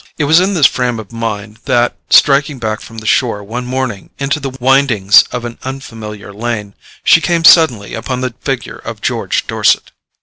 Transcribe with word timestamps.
It 0.17 0.23
was 0.23 0.39
in 0.39 0.55
this 0.55 0.65
frame 0.65 0.99
of 0.99 1.11
mind 1.11 1.59
that, 1.65 1.95
striking 2.09 2.57
back 2.57 2.81
from 2.81 2.97
the 2.97 3.05
shore 3.05 3.43
one 3.43 3.67
morning 3.67 4.09
into 4.17 4.39
the 4.39 4.49
windings 4.49 5.25
of 5.31 5.45
an 5.45 5.59
unfamiliar 5.61 6.33
lane, 6.33 6.73
she 7.03 7.21
came 7.21 7.43
suddenly 7.45 7.93
upon 7.93 8.21
the 8.21 8.33
figure 8.41 8.77
of 8.77 9.01
George 9.01 9.45
Dorset. 9.45 9.91